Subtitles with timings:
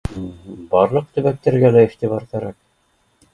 [0.71, 2.59] Барлыҡ төбәктәргә лә иғтибар кәрәк